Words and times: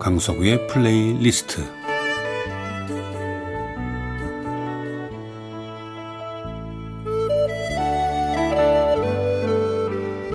강석우의 0.00 0.66
플레이리스트 0.66 1.62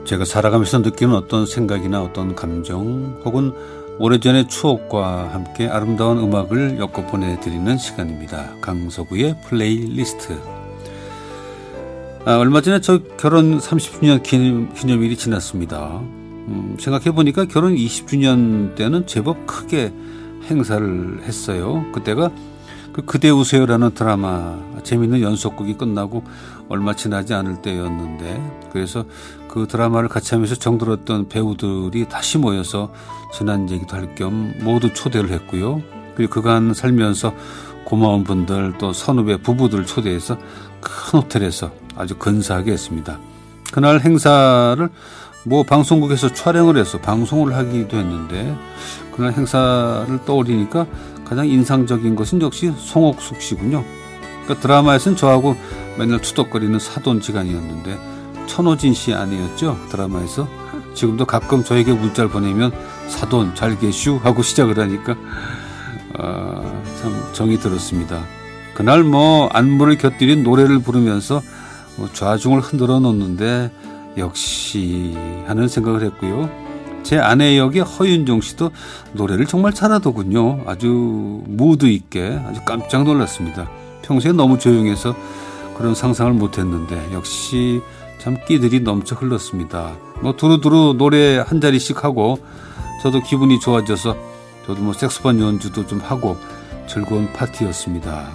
제가 0.06 0.24
살아가면서 0.24 0.80
느끼는 0.80 1.16
어떤 1.16 1.48
생각이나 1.48 2.04
어떤 2.04 2.36
감정 2.36 3.20
혹은 3.26 3.52
오래전의 3.98 4.50
추억과 4.50 5.34
함께 5.34 5.68
아름다운 5.68 6.20
음악을 6.20 6.78
엮어 6.78 7.08
보내드리는 7.08 7.78
시간입니다. 7.78 8.56
강석우의 8.62 9.36
플레이리스트. 9.48 10.40
아, 12.26 12.38
얼마 12.38 12.62
전에 12.62 12.82
저 12.82 13.00
결혼 13.18 13.58
30주년 13.58 14.22
기념, 14.22 14.72
기념일이 14.74 15.16
지났습니다. 15.18 16.02
음, 16.48 16.78
생각해보니까 16.80 17.46
결혼 17.46 17.76
20주년 17.76 18.76
때는 18.76 19.08
제법 19.08 19.46
크게 19.48 19.94
행사를 20.50 21.22
했어요. 21.24 21.86
그때가 21.94 22.30
그 22.94 23.02
그대 23.04 23.30
우세요라는 23.30 23.94
드라마 23.94 24.58
재밌는 24.84 25.22
연속극이 25.22 25.74
끝나고 25.74 26.24
얼마 26.70 26.96
지나지 26.96 27.34
않을 27.34 27.62
때였는데 27.62 28.70
그래서 28.72 29.04
그 29.50 29.68
드라마를 29.68 30.08
같이 30.08 30.34
하면서 30.34 30.56
정들었던 30.56 31.28
배우들이 31.30 32.08
다시 32.08 32.38
모여서 32.38 32.94
지난 33.34 33.70
얘기도 33.70 33.98
할 33.98 34.16
겸 34.16 34.54
모두 34.64 34.94
초대를 34.94 35.30
했고요. 35.32 35.82
그리고 36.16 36.34
그간 36.36 36.74
살면서 36.74 37.34
고마운 37.86 38.24
분들 38.24 38.76
또 38.80 38.94
선후배 38.94 39.38
부부들 39.38 39.86
초대해서 39.86 40.38
큰 40.80 41.20
호텔에서 41.20 41.72
아주 41.98 42.16
근사하게 42.16 42.72
했습니다. 42.72 43.20
그날 43.74 44.00
행사를 44.00 44.90
뭐 45.48 45.64
방송국에서 45.64 46.34
촬영을 46.34 46.76
해서 46.76 47.00
방송을 47.00 47.56
하기도 47.56 47.98
했는데 47.98 48.58
그날 49.16 49.32
행사를 49.34 50.20
떠올리니까 50.26 50.88
가장 51.24 51.48
인상적인 51.48 52.16
것은 52.16 52.42
역시 52.42 52.74
송옥숙 52.76 53.42
씨군요. 53.42 53.84
그러니까 54.44 54.60
드라마에서는 54.60 55.16
저하고 55.16 55.56
맨날 55.98 56.20
투덕거리는 56.20 56.78
사돈지간이었는데 56.80 58.46
천호진 58.48 58.94
씨 58.94 59.14
아니었죠 59.14 59.78
드라마에서 59.90 60.48
지금도 60.96 61.26
가끔 61.26 61.64
저에게 61.64 61.94
문자를 61.94 62.30
보내면 62.30 62.72
사돈 63.08 63.54
잘 63.54 63.78
계슈 63.78 64.20
하고 64.24 64.42
시작을 64.42 64.80
하니까 64.80 65.16
어, 66.18 66.84
참 67.02 67.30
정이 67.34 67.60
들었습니다. 67.60 68.24
그날 68.74 69.04
뭐 69.04 69.48
안무를 69.48 69.98
곁들인 69.98 70.44
노래를 70.44 70.80
부르면서 70.80 71.42
뭐 71.98 72.10
좌중을 72.12 72.62
흔들어 72.62 73.00
놓는데 73.00 73.72
역시 74.18 75.16
하는 75.46 75.68
생각을 75.68 76.04
했고요. 76.04 76.50
제 77.04 77.20
아내 77.20 77.58
역의 77.58 77.84
허윤종 77.84 78.42
씨도 78.42 78.72
노래를 79.14 79.46
정말 79.46 79.74
잘하더군요. 79.74 80.64
아주 80.66 81.44
무드 81.46 81.86
있게 81.86 82.40
아주 82.48 82.62
깜짝 82.66 83.04
놀랐습니다. 83.04 83.70
평소에 84.02 84.32
너무 84.32 84.58
조용해서 84.58 85.16
그런 85.78 85.94
상상을 85.94 86.34
못했는데 86.34 87.10
역시 87.14 87.82
참 88.20 88.38
끼들이 88.48 88.80
넘쳐 88.80 89.16
흘렀습니다. 89.16 89.96
뭐 90.22 90.36
두루두루 90.36 90.96
노래 90.98 91.38
한 91.38 91.62
자리씩 91.62 92.04
하고 92.04 92.40
저도 93.04 93.22
기분이 93.22 93.60
좋아져서 93.60 94.16
저도 94.66 94.82
뭐 94.82 94.94
색소폰 94.94 95.40
연주도 95.40 95.86
좀 95.86 96.00
하고 96.00 96.38
즐거운 96.88 97.32
파티였습니다. 97.34 98.30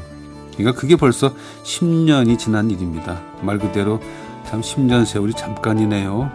그러니까 0.56 0.78
그게 0.78 0.94
벌써 0.94 1.34
10년이 1.64 2.38
지난 2.38 2.70
일입니다. 2.70 3.20
말 3.42 3.58
그대로 3.58 4.00
참 4.44 4.60
10년 4.60 5.04
세월이 5.04 5.34
잠깐이네요. 5.34 6.30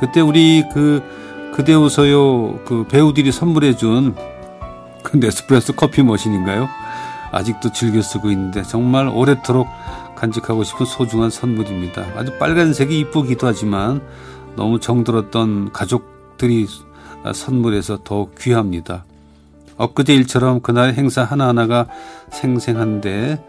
그때 0.00 0.20
우리 0.20 0.64
그 0.72 1.02
그대 1.54 1.74
웃어요 1.74 2.60
그 2.64 2.86
배우들이 2.88 3.32
선물해 3.32 3.76
준 3.76 4.14
그 5.02 5.16
네스프레소 5.16 5.74
커피 5.74 6.02
머신인가요? 6.02 6.68
아직도 7.32 7.72
즐겨 7.72 8.02
쓰고 8.02 8.30
있는데 8.30 8.62
정말 8.62 9.08
오래도록 9.08 9.66
간직하고 10.16 10.64
싶은 10.64 10.84
소중한 10.86 11.30
선물입니다. 11.30 12.04
아주 12.16 12.36
빨간색이 12.38 12.98
이쁘기도 13.00 13.46
하지만 13.46 14.02
너무 14.56 14.80
정들었던 14.80 15.72
가족들이 15.72 16.66
선물해서 17.32 18.00
더욱 18.04 18.34
귀합니다. 18.38 19.04
엊그제 19.80 20.14
일처럼 20.14 20.60
그날 20.60 20.92
행사 20.94 21.24
하나하나가 21.24 21.86
생생한데 22.30 23.42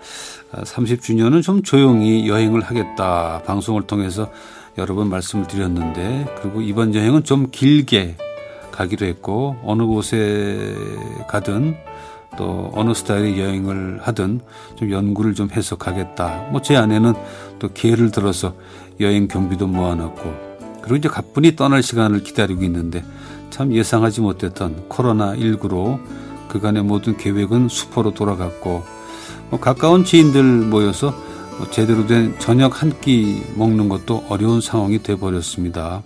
30주년은 0.53 1.43
좀 1.43 1.61
조용히 1.61 2.27
여행을 2.27 2.61
하겠다. 2.61 3.41
방송을 3.45 3.83
통해서 3.83 4.29
여러 4.77 4.95
번 4.95 5.09
말씀을 5.09 5.47
드렸는데 5.47 6.25
그리고 6.41 6.61
이번 6.61 6.95
여행은 6.95 7.25
좀 7.25 7.49
길게 7.51 8.15
가기로 8.71 9.05
했고 9.05 9.57
어느 9.63 9.83
곳에 9.83 10.73
가든 11.27 11.75
또 12.37 12.71
어느 12.73 12.93
스타일의 12.93 13.37
여행을 13.37 13.99
하든 14.03 14.39
좀 14.77 14.89
연구를 14.89 15.35
좀 15.35 15.49
해서 15.51 15.75
가겠다. 15.75 16.47
뭐 16.51 16.61
제 16.61 16.77
아내는 16.77 17.13
또 17.59 17.67
기회를 17.73 18.11
들어서 18.11 18.53
여행 19.01 19.27
경비도 19.27 19.67
모아놨고 19.67 20.51
그리고 20.81 20.95
이제 20.95 21.09
가뿐히 21.09 21.57
떠날 21.57 21.83
시간을 21.83 22.23
기다리고 22.23 22.63
있는데 22.63 23.03
참 23.51 23.73
예상하지 23.73 24.21
못했던 24.21 24.87
코로나19로 24.89 25.99
그간의 26.47 26.83
모든 26.83 27.15
계획은 27.17 27.69
수포로 27.69 28.13
돌아갔고 28.13 28.83
뭐 29.51 29.59
가까운 29.59 30.03
지인들 30.03 30.43
모여서 30.43 31.13
뭐 31.57 31.69
제대로 31.69 32.07
된 32.07 32.37
저녁 32.39 32.81
한 32.81 32.91
끼 33.01 33.43
먹는 33.55 33.89
것도 33.89 34.25
어려운 34.29 34.61
상황이 34.61 35.03
돼버렸습니다. 35.03 36.01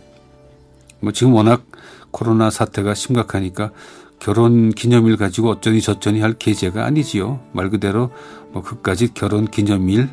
뭐 1.00 1.12
지금 1.12 1.34
워낙 1.34 1.64
코로나 2.12 2.50
사태가 2.50 2.94
심각하니까 2.94 3.72
결혼 4.20 4.72
기념일 4.72 5.18
가지고 5.18 5.52
어쩌니 5.52 5.82
저쩌니 5.82 6.22
할 6.22 6.34
계제가 6.34 6.86
아니지요. 6.86 7.40
말 7.52 7.70
그대로 7.70 8.12
뭐 8.52 8.64
그까지 8.64 9.14
결혼 9.14 9.46
기념일 9.46 10.10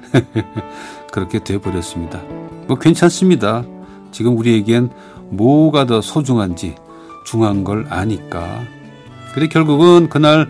그렇게 1.13 1.43
돼버렸습니다. 1.43 2.21
뭐 2.67 2.79
괜찮습니다. 2.79 3.65
지금 4.11 4.37
우리에겐 4.37 4.91
뭐가 5.31 5.87
더 5.87 6.01
소중한지 6.01 6.75
중요한 7.25 7.65
걸 7.65 7.87
아니까. 7.89 8.63
그래 9.35 9.49
결국은 9.49 10.09
그날 10.09 10.49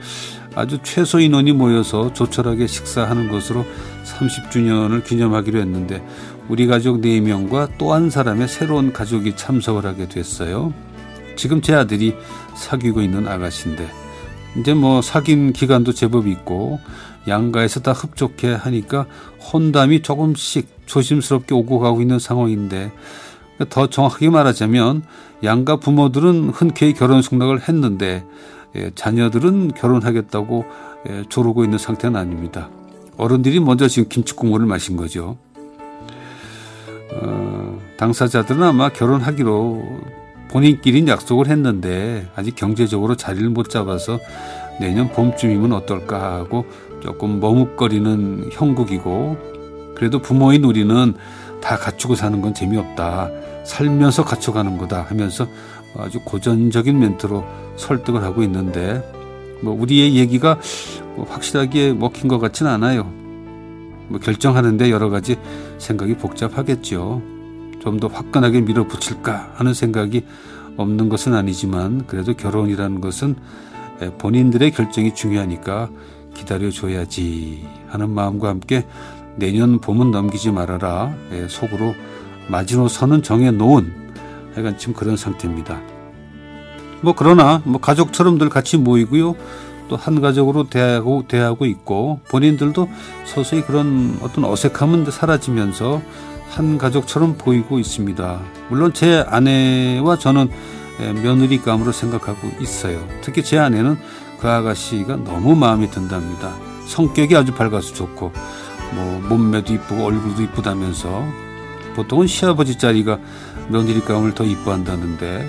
아주 0.55 0.79
최소 0.83 1.19
인원이 1.21 1.53
모여서 1.53 2.13
조촐하게 2.13 2.67
식사하는 2.67 3.31
것으로 3.31 3.65
30주년을 4.05 5.05
기념하기로 5.05 5.59
했는데 5.61 6.05
우리 6.49 6.67
가족 6.67 7.01
4명과 7.01 7.79
또 7.79 7.93
한 7.93 8.11
사람의 8.11 8.49
새로운 8.49 8.93
가족이 8.93 9.37
참석을 9.37 9.87
하게 9.87 10.09
됐어요. 10.09 10.75
지금 11.37 11.63
제 11.63 11.75
아들이 11.75 12.15
사귀고 12.55 13.01
있는 13.01 13.27
아가씨인데 13.27 13.89
이제 14.59 14.75
뭐 14.75 15.01
사귄 15.01 15.53
기간도 15.53 15.93
제법 15.93 16.27
있고 16.27 16.79
양가에서 17.27 17.81
다 17.81 17.93
흡족해 17.93 18.53
하니까 18.53 19.07
혼담이 19.53 20.03
조금씩 20.03 20.69
조심스럽게 20.87 21.55
오고 21.55 21.79
가고 21.79 22.03
있는 22.03 22.19
상황인데 22.19 22.93
더 23.69 23.89
정확하게 23.89 24.31
말하자면 24.31 25.03
양가 25.45 25.77
부모들은 25.77 26.51
흔쾌히 26.51 26.93
결혼 26.93 27.23
승낙을 27.23 27.69
했는데 27.69 28.25
예, 28.77 28.91
자녀들은 28.95 29.73
결혼하겠다고 29.73 30.65
예, 31.09 31.25
조르고 31.29 31.65
있는 31.65 31.79
상태는 31.79 32.19
아닙니다. 32.19 32.71
어른들이 33.17 33.61
먼저 33.61 33.89
지금 33.89 34.09
김치 34.09 34.35
국물을 34.35 34.67
마신 34.67 34.97
거죠. 34.97 35.37
어, 37.15 37.79
당사자들은 37.99 38.63
아마 38.63 38.89
결혼하기로 38.89 39.83
본인끼리는 40.51 41.09
약속을 41.09 41.49
했는데 41.49 42.27
아직 42.35 42.55
경제적으로 42.57 43.17
자리를 43.17 43.49
못 43.51 43.69
잡아서 43.69 44.19
내년 44.81 45.09
봄쯤이면 45.09 45.73
어떨까 45.73 46.35
하고 46.35 46.67
조금 47.03 47.41
머뭇거리는 47.41 48.51
형국이고 48.53 49.95
그래도 49.97 50.21
부모인 50.21 50.65
우리는 50.65 51.15
다 51.63 51.77
갖추고 51.77 52.15
사는 52.15 52.41
건 52.43 52.53
재미없다. 52.53 53.31
살면서 53.65 54.25
갖춰가는 54.25 54.77
거다 54.79 55.03
하면서 55.03 55.47
아주 55.97 56.21
고전적인 56.25 56.99
멘트로 56.99 57.45
설득을 57.77 58.23
하고 58.23 58.43
있는데 58.43 59.03
뭐 59.63 59.75
우리의 59.81 60.17
얘기가 60.17 60.59
뭐 61.15 61.27
확실하게 61.29 61.93
먹힌 61.93 62.29
것 62.29 62.39
같지는 62.39 62.71
않아요. 62.73 63.05
뭐 64.09 64.19
결정하는데 64.21 64.91
여러 64.91 65.09
가지 65.11 65.37
생각이 65.79 66.17
복잡하겠죠. 66.17 67.23
좀 67.83 67.99
더 67.99 68.07
화끈하게 68.07 68.61
밀어붙일까 68.61 69.55
하는 69.55 69.75
생각이 69.75 70.25
없는 70.77 71.09
것은 71.09 71.35
아니지만 71.35 72.07
그래도 72.07 72.33
결혼이라는 72.35 73.01
것은 73.01 73.35
본인들의 74.19 74.71
결정이 74.71 75.15
중요하니까 75.15 75.91
기다려줘야지 76.35 77.67
하는 77.89 78.11
마음과 78.11 78.49
함께 78.49 78.87
내년 79.37 79.81
봄은 79.81 80.11
넘기지 80.11 80.51
말아라 80.51 81.15
속으로 81.49 81.95
마지노선은 82.49 83.23
정해놓은 83.23 84.13
하여간 84.55 84.79
지금 84.79 84.95
그런 84.95 85.17
상태입니다. 85.17 85.81
뭐 87.01 87.15
그러나 87.17 87.63
뭐 87.65 87.81
가족처럼들 87.81 88.49
같이 88.49 88.77
모이고요. 88.77 89.35
또 89.89 89.97
한 89.97 90.21
가족으로 90.23 90.71
대하고 90.71 91.25
대하고 91.29 91.67
있고 91.67 92.21
본인들도 92.31 92.89
서서히 93.27 93.63
그런 93.63 94.19
어떤 94.23 94.45
어색함은 94.45 95.11
사라지면서 95.11 96.01
한 96.49 96.79
가족처럼 96.79 97.37
보이고 97.37 97.79
있습니다. 97.79 98.41
물론 98.71 98.95
제 98.95 99.25
아내와 99.29 100.19
저는 100.19 100.49
며느리감으로 101.23 101.93
생각하고 101.93 102.51
있어요. 102.61 103.07
특히 103.21 103.43
제 103.43 103.59
아내는 103.59 103.99
그 104.41 104.49
아가씨가 104.49 105.17
너무 105.17 105.55
마음에 105.57 105.91
든답니다. 105.91 106.55
성격이 106.87 107.37
아주 107.37 107.53
밝아서 107.53 107.93
좋고 107.93 108.33
뭐 108.95 109.21
몸매도 109.29 109.73
이쁘고 109.75 110.05
얼굴도 110.05 110.43
이쁘다면서 110.43 111.25
보통은 111.95 112.27
시아버지 112.27 112.79
자리가 112.79 113.19
며느리감을 113.69 114.35
더 114.35 114.45
이뻐한다는데 114.45 115.49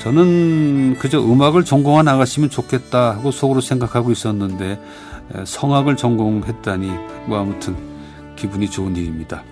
저는 0.00 0.96
그저 0.98 1.22
음악을 1.22 1.64
전공한 1.64 2.08
아가씨면 2.08 2.50
좋겠다 2.50 3.12
하고 3.12 3.30
속으로 3.30 3.60
생각하고 3.60 4.10
있었는데 4.12 4.80
성악을 5.44 5.96
전공했다니 5.96 6.90
뭐 7.26 7.40
아무튼 7.40 7.76
기분이 8.36 8.70
좋은 8.70 8.94
일입니다. 8.96 9.42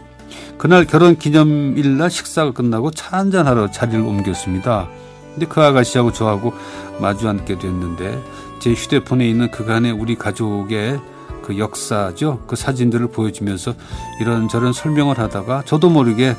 그날 0.59 0.85
결혼 0.85 1.17
기념일 1.17 1.97
날 1.97 2.11
식사가 2.11 2.53
끝나고 2.53 2.91
차 2.91 3.19
한잔 3.19 3.47
하러 3.47 3.71
자리를 3.71 4.01
옮겼습니다. 4.01 4.89
근데 5.33 5.47
그 5.47 5.63
아가씨하고 5.63 6.13
저하고 6.13 6.53
마주 7.01 7.29
앉게 7.29 7.59
됐는데 7.59 8.23
제 8.61 8.73
휴대폰에 8.73 9.27
있는 9.27 9.51
그간의 9.51 9.93
우리 9.93 10.15
가족의 10.15 11.01
그 11.43 11.59
역사죠. 11.59 12.45
그 12.47 12.57
사진들을 12.57 13.09
보여주면서 13.09 13.75
이런저런 14.21 14.73
설명을 14.73 15.19
하다가 15.19 15.63
저도 15.65 15.91
모르게 15.91 16.37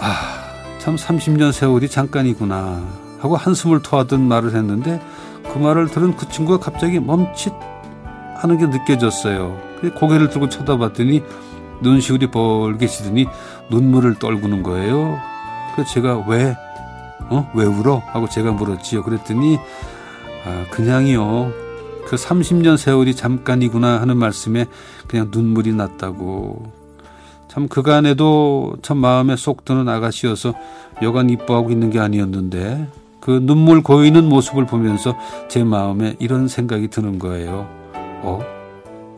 아, 0.00 0.78
참 0.78 0.96
30년 0.96 1.52
세월이 1.52 1.88
잠깐이구나 1.88 2.82
하고 3.20 3.36
한숨을 3.36 3.82
토하듯 3.82 4.20
말을 4.20 4.54
했는데 4.54 5.00
그 5.52 5.58
말을 5.58 5.88
들은 5.88 6.16
그 6.16 6.28
친구가 6.28 6.58
갑자기 6.58 7.00
멈칫 7.00 7.52
하는 8.36 8.58
게 8.58 8.66
느껴졌어요. 8.66 9.58
고개를 9.98 10.30
들고 10.30 10.48
쳐다봤더니 10.48 11.22
눈시울이 11.80 12.30
벌게지더니 12.30 13.26
눈물을 13.70 14.18
떨구는 14.18 14.62
거예요. 14.62 15.18
그래서 15.74 15.92
제가 15.92 16.24
왜, 16.26 16.56
어? 17.30 17.50
왜 17.54 17.64
울어? 17.64 18.02
하고 18.06 18.28
제가 18.28 18.52
물었지요. 18.52 19.02
그랬더니, 19.02 19.58
아, 20.44 20.64
그냥이요. 20.70 21.67
그 22.08 22.16
30년 22.16 22.78
세월이 22.78 23.14
잠깐이구나 23.14 24.00
하는 24.00 24.16
말씀에 24.16 24.64
그냥 25.06 25.28
눈물이 25.30 25.74
났다고. 25.74 26.72
참 27.48 27.68
그간에도 27.68 28.76
참 28.80 28.96
마음에 28.96 29.36
쏙 29.36 29.66
드는 29.66 29.86
아가씨여서 29.90 30.54
여간 31.02 31.28
이뻐하고 31.28 31.70
있는 31.70 31.90
게 31.90 31.98
아니었는데 31.98 32.88
그 33.20 33.40
눈물 33.42 33.82
고이는 33.82 34.26
모습을 34.26 34.64
보면서 34.64 35.18
제 35.48 35.64
마음에 35.64 36.16
이런 36.18 36.48
생각이 36.48 36.88
드는 36.88 37.18
거예요. 37.18 37.68
어? 38.22 38.40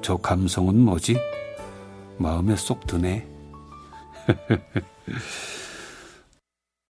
저 0.03 0.17
감성은 0.17 0.77
뭐지? 0.81 1.17
마음에 2.19 2.57
쏙 2.57 2.89
드네. 2.89 3.25